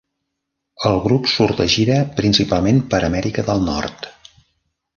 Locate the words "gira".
1.75-1.97